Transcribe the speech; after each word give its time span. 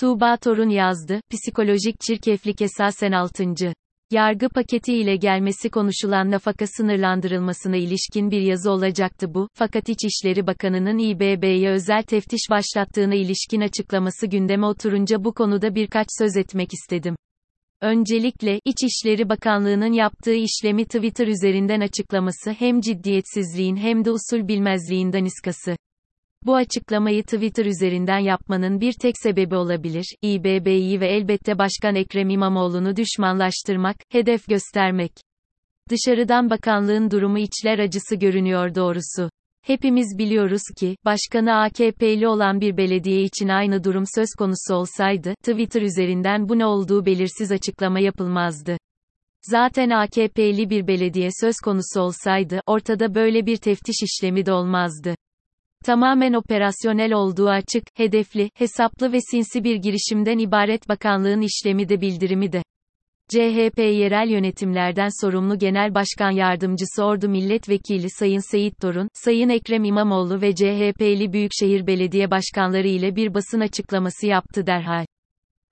Tuğba 0.00 0.36
Torun 0.36 0.68
yazdı, 0.68 1.20
psikolojik 1.30 2.00
çirkeflik 2.00 2.62
esasen 2.62 3.12
6. 3.12 3.44
Yargı 4.10 4.48
paketi 4.48 4.94
ile 4.94 5.16
gelmesi 5.16 5.70
konuşulan 5.70 6.30
nafaka 6.30 6.66
sınırlandırılmasına 6.66 7.76
ilişkin 7.76 8.30
bir 8.30 8.40
yazı 8.40 8.70
olacaktı 8.70 9.34
bu, 9.34 9.48
fakat 9.54 9.88
İçişleri 9.88 10.46
Bakanı'nın 10.46 10.98
İBB'ye 10.98 11.70
özel 11.70 12.02
teftiş 12.02 12.40
başlattığına 12.50 13.14
ilişkin 13.14 13.60
açıklaması 13.60 14.26
gündeme 14.26 14.66
oturunca 14.66 15.24
bu 15.24 15.34
konuda 15.34 15.74
birkaç 15.74 16.06
söz 16.18 16.36
etmek 16.36 16.68
istedim. 16.72 17.16
Öncelikle, 17.80 18.60
İçişleri 18.64 19.28
Bakanlığı'nın 19.28 19.92
yaptığı 19.92 20.34
işlemi 20.34 20.84
Twitter 20.84 21.26
üzerinden 21.26 21.80
açıklaması 21.80 22.50
hem 22.50 22.80
ciddiyetsizliğin 22.80 23.76
hem 23.76 24.04
de 24.04 24.10
usul 24.10 24.48
bilmezliğin 24.48 25.12
daniskası. 25.12 25.76
Bu 26.46 26.54
açıklamayı 26.54 27.22
Twitter 27.22 27.64
üzerinden 27.64 28.18
yapmanın 28.18 28.80
bir 28.80 28.92
tek 28.92 29.14
sebebi 29.18 29.56
olabilir, 29.56 30.04
İBB'yi 30.22 31.00
ve 31.00 31.08
elbette 31.08 31.58
Başkan 31.58 31.94
Ekrem 31.94 32.30
İmamoğlu'nu 32.30 32.96
düşmanlaştırmak, 32.96 33.96
hedef 34.08 34.48
göstermek. 34.48 35.12
Dışarıdan 35.90 36.50
bakanlığın 36.50 37.10
durumu 37.10 37.38
içler 37.38 37.78
acısı 37.78 38.16
görünüyor 38.16 38.74
doğrusu. 38.74 39.30
Hepimiz 39.62 40.18
biliyoruz 40.18 40.62
ki, 40.78 40.96
başkanı 41.04 41.56
AKP'li 41.56 42.28
olan 42.28 42.60
bir 42.60 42.76
belediye 42.76 43.22
için 43.22 43.48
aynı 43.48 43.84
durum 43.84 44.04
söz 44.14 44.28
konusu 44.38 44.74
olsaydı, 44.74 45.34
Twitter 45.34 45.82
üzerinden 45.82 46.48
bu 46.48 46.58
ne 46.58 46.66
olduğu 46.66 47.06
belirsiz 47.06 47.52
açıklama 47.52 48.00
yapılmazdı. 48.00 48.76
Zaten 49.42 49.90
AKP'li 49.90 50.70
bir 50.70 50.86
belediye 50.86 51.28
söz 51.40 51.54
konusu 51.64 52.00
olsaydı, 52.00 52.60
ortada 52.66 53.14
böyle 53.14 53.46
bir 53.46 53.56
teftiş 53.56 53.96
işlemi 54.02 54.46
de 54.46 54.52
olmazdı. 54.52 55.14
Tamamen 55.84 56.32
operasyonel 56.32 57.12
olduğu 57.12 57.48
açık, 57.48 57.84
hedefli, 57.94 58.50
hesaplı 58.54 59.12
ve 59.12 59.18
sinsi 59.30 59.64
bir 59.64 59.76
girişimden 59.76 60.38
ibaret 60.38 60.88
bakanlığın 60.88 61.40
işlemi 61.40 61.88
de 61.88 62.00
bildirimi 62.00 62.52
de. 62.52 62.62
CHP 63.28 63.78
yerel 63.78 64.28
yönetimlerden 64.28 65.08
sorumlu 65.20 65.58
Genel 65.58 65.94
Başkan 65.94 66.30
Yardımcısı 66.30 67.04
Ordu 67.04 67.28
Milletvekili 67.28 68.10
Sayın 68.10 68.50
Seyit 68.50 68.80
Torun, 68.80 69.08
Sayın 69.14 69.48
Ekrem 69.48 69.84
İmamoğlu 69.84 70.40
ve 70.40 70.54
CHP'li 70.54 71.32
Büyükşehir 71.32 71.86
Belediye 71.86 72.30
Başkanları 72.30 72.88
ile 72.88 73.16
bir 73.16 73.34
basın 73.34 73.60
açıklaması 73.60 74.26
yaptı 74.26 74.66
derhal. 74.66 75.06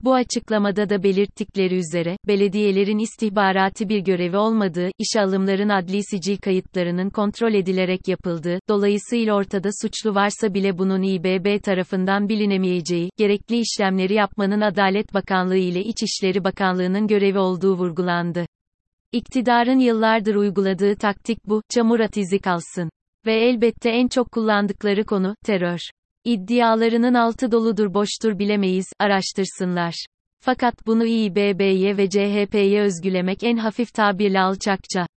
Bu 0.03 0.13
açıklamada 0.13 0.89
da 0.89 1.03
belirttikleri 1.03 1.75
üzere, 1.75 2.17
belediyelerin 2.27 2.99
istihbarati 2.99 3.89
bir 3.89 3.99
görevi 3.99 4.37
olmadığı, 4.37 4.89
işe 4.97 5.21
alımların 5.21 5.69
adli 5.69 6.03
sicil 6.03 6.37
kayıtlarının 6.37 7.09
kontrol 7.09 7.53
edilerek 7.53 8.07
yapıldığı, 8.07 8.59
dolayısıyla 8.69 9.35
ortada 9.35 9.69
suçlu 9.81 10.15
varsa 10.15 10.53
bile 10.53 10.77
bunun 10.77 11.01
İBB 11.01 11.63
tarafından 11.63 12.29
bilinemeyeceği, 12.29 13.09
gerekli 13.17 13.59
işlemleri 13.59 14.13
yapmanın 14.13 14.61
Adalet 14.61 15.13
Bakanlığı 15.13 15.57
ile 15.57 15.83
İçişleri 15.83 16.43
Bakanlığı'nın 16.43 17.07
görevi 17.07 17.39
olduğu 17.39 17.77
vurgulandı. 17.77 18.45
İktidarın 19.11 19.79
yıllardır 19.79 20.35
uyguladığı 20.35 20.95
taktik 20.95 21.45
bu, 21.45 21.61
çamur 21.69 21.99
at 21.99 22.17
izi 22.17 22.39
kalsın. 22.39 22.89
Ve 23.25 23.33
elbette 23.33 23.89
en 23.89 24.07
çok 24.07 24.31
kullandıkları 24.31 25.05
konu, 25.05 25.35
terör. 25.45 25.79
İddialarının 26.25 27.13
altı 27.13 27.51
doludur 27.51 27.93
boştur 27.93 28.39
bilemeyiz, 28.39 28.85
araştırsınlar. 28.99 30.05
Fakat 30.39 30.87
bunu 30.87 31.05
İBB'ye 31.05 31.97
ve 31.97 32.09
CHP'ye 32.09 32.81
özgülemek 32.81 33.43
en 33.43 33.57
hafif 33.57 33.93
tabirle 33.93 34.39
alçakça. 34.39 35.07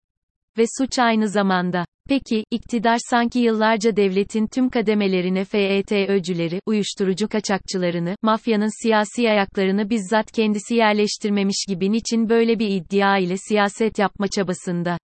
Ve 0.58 0.64
suç 0.78 0.98
aynı 0.98 1.28
zamanda. 1.28 1.84
Peki, 2.08 2.44
iktidar 2.50 2.98
sanki 3.10 3.38
yıllarca 3.38 3.96
devletin 3.96 4.46
tüm 4.46 4.70
kademelerine 4.70 5.44
FETÖ'cüleri, 5.44 6.60
uyuşturucu 6.66 7.28
kaçakçılarını, 7.28 8.16
mafyanın 8.22 8.82
siyasi 8.82 9.30
ayaklarını 9.30 9.90
bizzat 9.90 10.32
kendisi 10.32 10.74
yerleştirmemiş 10.74 11.64
gibi 11.68 11.92
niçin 11.92 12.28
böyle 12.28 12.58
bir 12.58 12.68
iddia 12.68 13.18
ile 13.18 13.36
siyaset 13.36 13.98
yapma 13.98 14.28
çabasında? 14.28 14.98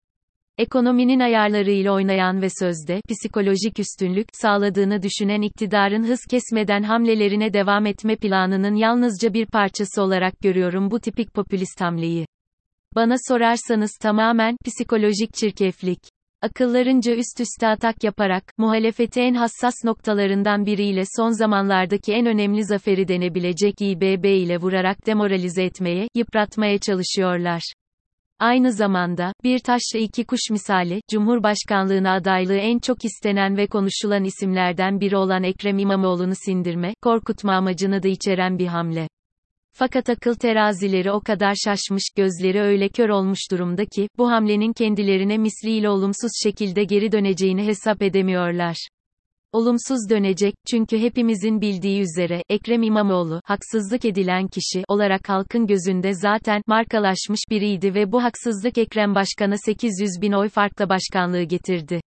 Ekonominin 0.58 1.19
ayarlarıyla 1.19 1.94
oynayan 1.94 2.41
ve 2.41 2.47
sözde 2.59 3.01
psikolojik 3.09 3.79
üstünlük 3.79 4.28
sağladığını 4.34 5.01
düşünen 5.01 5.41
iktidarın 5.41 6.03
hız 6.03 6.19
kesmeden 6.29 6.84
hamlelerine 6.84 7.53
devam 7.53 7.85
etme 7.85 8.16
planının 8.16 8.75
yalnızca 8.75 9.34
bir 9.34 9.46
parçası 9.46 10.01
olarak 10.01 10.40
görüyorum 10.41 10.91
bu 10.91 11.00
tipik 11.00 11.34
popülist 11.34 11.81
hamleyi. 11.81 12.25
Bana 12.96 13.16
sorarsanız 13.28 13.91
tamamen 14.01 14.57
psikolojik 14.66 15.34
çirkeflik. 15.34 16.00
Akıllarınca 16.41 17.16
üst 17.16 17.40
üste 17.40 17.67
atak 17.67 18.03
yaparak, 18.03 18.44
muhalefeti 18.57 19.22
en 19.22 19.34
hassas 19.34 19.73
noktalarından 19.84 20.66
biriyle 20.66 21.03
son 21.17 21.31
zamanlardaki 21.31 22.13
en 22.13 22.25
önemli 22.25 22.66
zaferi 22.66 23.07
denebilecek 23.07 23.81
İBB 23.81 24.25
ile 24.25 24.57
vurarak 24.57 25.06
demoralize 25.06 25.63
etmeye, 25.63 26.07
yıpratmaya 26.16 26.78
çalışıyorlar. 26.78 27.62
Aynı 28.40 28.72
zamanda, 28.72 29.34
bir 29.44 29.59
taşla 29.59 30.00
iki 30.00 30.25
kuş 30.25 30.40
misali, 30.52 31.02
Cumhurbaşkanlığına 31.12 32.14
adaylığı 32.14 32.58
en 32.58 32.80
çok 32.80 33.06
istenen 33.06 33.58
ve 33.58 33.68
konuşulan 33.68 34.24
isimlerden 34.24 35.00
biri 35.00 35.18
olan 35.18 35.44
Ekrem 35.44 35.80
İmamoğlu'nu 35.80 36.34
sindirme, 36.46 36.94
korkutma 37.02 37.53
amacını 37.53 38.03
da 38.03 38.08
içeren 38.08 38.59
bir 38.59 38.68
hamle. 38.68 39.08
Fakat 39.74 40.09
akıl 40.09 40.34
terazileri 40.34 41.12
o 41.12 41.22
kadar 41.22 41.56
şaşmış, 41.66 42.03
gözleri 42.16 42.62
öyle 42.62 42.90
kör 42.90 43.09
olmuş 43.09 43.40
durumda 43.52 43.86
ki, 43.86 44.08
bu 44.18 44.30
hamlenin 44.31 44.74
kendilerine 44.74 45.38
misliyle 45.38 45.90
olumsuz 45.90 46.31
şekilde 46.44 46.84
geri 46.84 47.12
döneceğini 47.12 47.66
hesap 47.66 48.02
edemiyorlar. 48.02 48.88
Olumsuz 49.57 50.09
dönecek, 50.09 50.56
çünkü 50.72 50.97
hepimizin 51.00 51.62
bildiği 51.62 52.01
üzere, 52.01 52.44
Ekrem 52.50 52.84
İmamoğlu, 52.84 53.41
haksızlık 53.45 54.06
edilen 54.06 54.47
kişi 54.47 54.84
olarak 54.88 55.29
halkın 55.29 55.68
gözünde 55.68 56.13
zaten, 56.13 56.62
markalaşmış 56.68 57.40
biriydi 57.50 57.96
ve 57.96 58.12
bu 58.12 58.23
haksızlık 58.23 58.78
Ekrem 58.78 59.16
Başkan'a 59.16 59.57
800 59.57 60.22
bin 60.22 60.31
oy 60.31 60.50
farkla 60.50 60.90
başkanlığı 60.90 61.44
getirdi. 61.44 62.01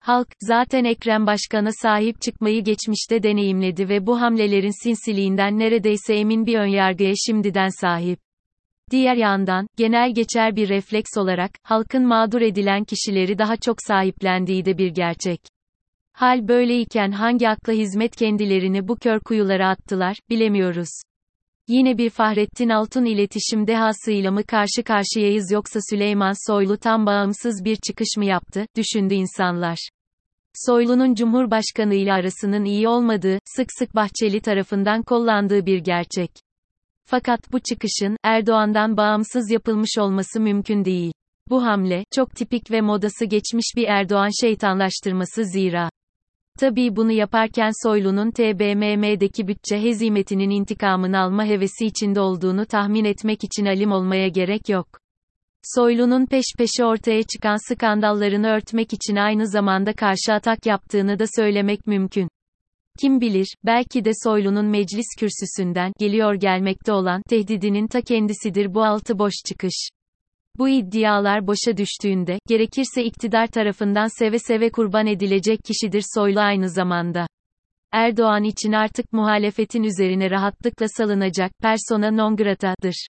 Halk, 0.00 0.28
zaten 0.40 0.84
Ekrem 0.84 1.26
Başkan'a 1.26 1.70
sahip 1.82 2.22
çıkmayı 2.22 2.64
geçmişte 2.64 3.22
deneyimledi 3.22 3.88
ve 3.88 4.06
bu 4.06 4.20
hamlelerin 4.20 4.82
sinsiliğinden 4.82 5.58
neredeyse 5.58 6.14
emin 6.14 6.46
bir 6.46 6.58
önyargıya 6.58 7.12
şimdiden 7.26 7.80
sahip. 7.80 8.18
Diğer 8.90 9.16
yandan, 9.16 9.66
genel 9.76 10.14
geçer 10.14 10.56
bir 10.56 10.68
refleks 10.68 11.16
olarak, 11.16 11.50
halkın 11.62 12.06
mağdur 12.06 12.40
edilen 12.40 12.84
kişileri 12.84 13.38
daha 13.38 13.56
çok 13.56 13.76
sahiplendiği 13.82 14.64
de 14.64 14.78
bir 14.78 14.88
gerçek. 14.88 15.40
Hal 16.12 16.48
böyleyken 16.48 17.10
hangi 17.10 17.48
akla 17.48 17.72
hizmet 17.72 18.16
kendilerini 18.16 18.88
bu 18.88 18.96
kör 18.96 19.20
kuyulara 19.20 19.68
attılar, 19.68 20.16
bilemiyoruz. 20.30 20.88
Yine 21.68 21.98
bir 21.98 22.10
Fahrettin 22.10 22.68
Altun 22.68 23.04
iletişim 23.04 23.66
dehasıyla 23.66 24.30
mı 24.30 24.44
karşı 24.44 24.82
karşıyayız 24.84 25.50
yoksa 25.52 25.80
Süleyman 25.90 26.50
Soylu 26.50 26.76
tam 26.76 27.06
bağımsız 27.06 27.64
bir 27.64 27.76
çıkış 27.76 28.16
mı 28.16 28.24
yaptı, 28.24 28.66
düşündü 28.76 29.14
insanlar. 29.14 29.78
Soylu'nun 30.66 31.14
Cumhurbaşkanı 31.14 31.94
ile 31.94 32.12
arasının 32.12 32.64
iyi 32.64 32.88
olmadığı, 32.88 33.38
sık 33.56 33.68
sık 33.78 33.94
Bahçeli 33.94 34.40
tarafından 34.40 35.02
kollandığı 35.02 35.66
bir 35.66 35.78
gerçek. 35.78 36.30
Fakat 37.04 37.52
bu 37.52 37.60
çıkışın, 37.60 38.16
Erdoğan'dan 38.22 38.96
bağımsız 38.96 39.50
yapılmış 39.50 39.98
olması 39.98 40.40
mümkün 40.40 40.84
değil. 40.84 41.12
Bu 41.50 41.64
hamle, 41.64 42.04
çok 42.14 42.36
tipik 42.36 42.70
ve 42.70 42.80
modası 42.80 43.24
geçmiş 43.24 43.72
bir 43.76 43.84
Erdoğan 43.88 44.30
şeytanlaştırması 44.40 45.44
zira. 45.44 45.90
Tabii 46.58 46.96
bunu 46.96 47.12
yaparken 47.12 47.70
Soylu'nun 47.82 48.30
TBMM'deki 48.30 49.48
bütçe 49.48 49.82
hezimetinin 49.82 50.50
intikamını 50.50 51.18
alma 51.18 51.44
hevesi 51.44 51.86
içinde 51.86 52.20
olduğunu 52.20 52.66
tahmin 52.66 53.04
etmek 53.04 53.44
için 53.44 53.66
alim 53.66 53.92
olmaya 53.92 54.28
gerek 54.28 54.68
yok. 54.68 54.88
Soylu'nun 55.62 56.26
peş 56.26 56.44
peşe 56.58 56.84
ortaya 56.84 57.22
çıkan 57.22 57.72
skandallarını 57.72 58.48
örtmek 58.48 58.92
için 58.92 59.16
aynı 59.16 59.46
zamanda 59.48 59.92
karşı 59.92 60.32
atak 60.32 60.66
yaptığını 60.66 61.18
da 61.18 61.24
söylemek 61.36 61.86
mümkün. 61.86 62.28
Kim 63.00 63.20
bilir, 63.20 63.46
belki 63.64 64.04
de 64.04 64.10
Soylu'nun 64.24 64.66
meclis 64.66 65.06
kürsüsünden 65.18 65.92
geliyor 65.98 66.34
gelmekte 66.34 66.92
olan 66.92 67.22
tehdidinin 67.28 67.86
ta 67.86 68.00
kendisidir 68.00 68.74
bu 68.74 68.84
altı 68.84 69.18
boş 69.18 69.32
çıkış. 69.46 69.88
Bu 70.58 70.68
iddialar 70.68 71.46
boşa 71.46 71.76
düştüğünde, 71.76 72.38
gerekirse 72.48 73.04
iktidar 73.04 73.46
tarafından 73.46 74.18
seve 74.18 74.38
seve 74.38 74.70
kurban 74.70 75.06
edilecek 75.06 75.60
kişidir 75.64 76.04
Soylu 76.14 76.40
aynı 76.40 76.68
zamanda. 76.68 77.26
Erdoğan 77.92 78.44
için 78.44 78.72
artık 78.72 79.12
muhalefetin 79.12 79.82
üzerine 79.82 80.30
rahatlıkla 80.30 80.86
salınacak 80.88 81.52
persona 81.62 82.10
non 82.10 82.36
grata'dır. 82.36 83.06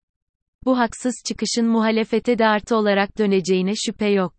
Bu 0.65 0.79
haksız 0.79 1.15
çıkışın 1.27 1.67
muhalefete 1.67 2.39
de 2.39 2.47
artı 2.47 2.77
olarak 2.77 3.19
döneceğine 3.19 3.73
şüphe 3.87 4.09
yok. 4.09 4.33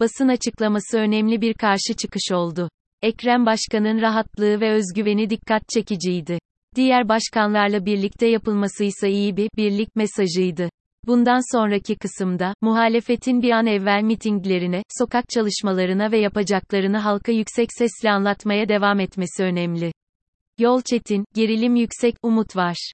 Basın 0.00 0.28
açıklaması 0.28 0.98
önemli 0.98 1.40
bir 1.40 1.54
karşı 1.54 1.94
çıkış 1.98 2.32
oldu. 2.32 2.70
Ekrem 3.02 3.46
Başkan'ın 3.46 4.00
rahatlığı 4.00 4.60
ve 4.60 4.72
özgüveni 4.72 5.30
dikkat 5.30 5.68
çekiciydi. 5.68 6.38
Diğer 6.76 7.08
başkanlarla 7.08 7.86
birlikte 7.86 8.26
yapılması 8.26 8.84
ise 8.84 9.10
iyi 9.10 9.36
bir 9.36 9.48
birlik 9.56 9.96
mesajıydı. 9.96 10.68
Bundan 11.06 11.56
sonraki 11.56 11.96
kısımda, 11.96 12.54
muhalefetin 12.60 13.42
bir 13.42 13.50
an 13.50 13.66
evvel 13.66 14.02
mitinglerine, 14.02 14.82
sokak 14.98 15.24
çalışmalarına 15.28 16.12
ve 16.12 16.18
yapacaklarını 16.18 16.98
halka 16.98 17.32
yüksek 17.32 17.68
sesle 17.72 18.10
anlatmaya 18.10 18.68
devam 18.68 19.00
etmesi 19.00 19.42
önemli. 19.44 19.92
Yol 20.58 20.82
çetin, 20.82 21.24
gerilim 21.34 21.76
yüksek, 21.76 22.14
umut 22.22 22.56
var. 22.56 22.92